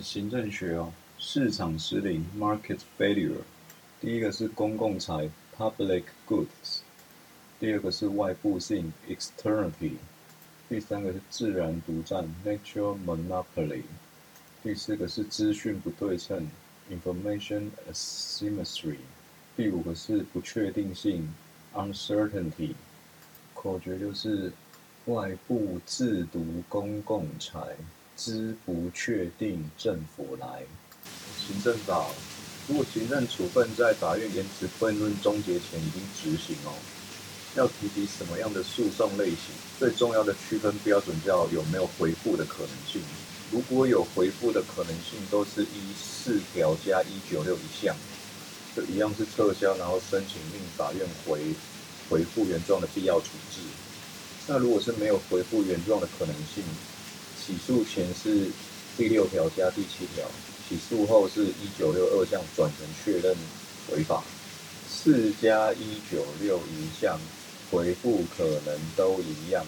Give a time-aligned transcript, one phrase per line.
[0.00, 3.42] 行政学哦，市场失灵 （market failure）。
[4.00, 6.80] 第一个是公共财 （public goods），
[7.58, 9.96] 第二个是外部性 （externality），
[10.68, 13.82] 第三个是自然独占 （natural monopoly），
[14.62, 16.48] 第四个是资讯不对称
[16.90, 18.98] （information asymmetry），
[19.56, 21.32] 第五个是不确定性
[21.72, 22.74] （uncertainty）。
[23.54, 24.52] 口诀就是
[25.06, 27.76] 外部自独公共财。
[28.16, 30.62] 知不确定政府来，
[31.46, 32.06] 行政法，
[32.68, 36.72] 如果行政处分在法院延迟辩论终结前已经执行哦，
[37.56, 39.54] 要提起什么样的诉讼类型？
[39.78, 43.02] 最重要的区分标准叫有没有回复的可能性。
[43.50, 47.94] 如果有回复的可能性，都是依四条加一九六一项，
[48.74, 51.40] 就一样是撤销，然后申请令法院回
[52.08, 53.60] 回复原状的必要处置。
[54.46, 56.62] 那如果是没有回复原状的可能性？
[57.46, 58.48] 起诉前是
[58.96, 60.24] 第六条加第七条，
[60.66, 63.36] 起诉后是一九六二项转成确认
[63.92, 64.24] 违法，
[64.88, 67.20] 四加一九六一项
[67.70, 69.66] 回复可能都一样，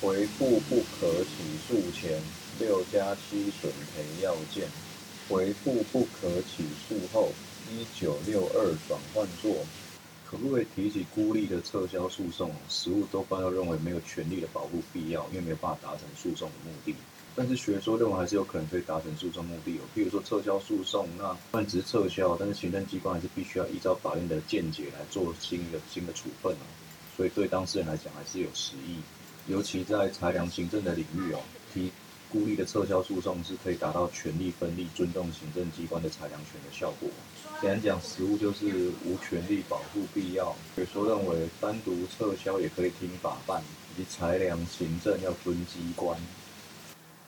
[0.00, 2.18] 回复不可起诉前
[2.58, 4.66] 六加七损赔要件，
[5.28, 7.30] 回复不可起诉后
[7.70, 9.66] 一九六二转换作，
[10.28, 12.50] 可不可以提起孤立的撤销诉讼？
[12.68, 16.94] 实务多半要认为没有权利的保护必要，因为没有办法达成诉讼的目的。
[17.34, 26.64] 但是学说认为还是有可能可以达成诉讼目的哦，譬如说撤销诉讼，那算只是撤销，但是行政机关还是必须要依照法院的见解来做新的新的处分哦，
[27.14, 28.96] 所以对当事人来讲还是有实益，
[29.46, 31.40] 尤其在裁量行政的领域哦，
[31.74, 31.92] 提
[32.30, 37.08] 孤立的撤销诉讼是可以达到权力分立、尊重行政机关的裁量权的效果。
[37.60, 40.54] 简单讲，实务就是无权利保护必要。
[40.74, 43.62] 学说认为单独撤销也可以听法办，
[43.94, 46.18] 以及裁量行政要遵机关。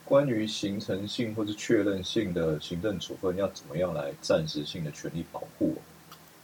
[0.05, 5.75] 关于形成性或是确认性的行政处分，要怎么样来暂时性的权利保护？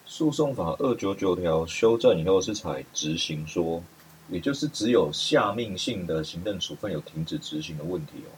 [0.05, 3.83] 诉讼法二九九条修正以后是采执行说，
[4.29, 8.29] 也就是只有下命性的行政处分有停止执行的问题哦。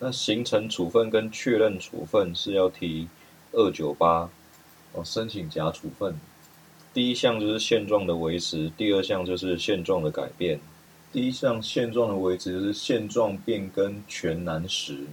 [0.00, 3.06] 那形成处分跟确认处分是要提
[3.52, 4.28] 二九八
[4.94, 6.18] 哦，申请假处分。
[6.92, 10.58] 第一项就是现状的维持，第二项就是现状的改变。
[11.12, 15.04] 第一项现状的维持就是现状变更全难时，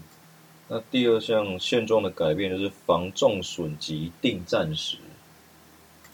[0.68, 4.98] 那第二项现状的改变就是防重损及定暂时。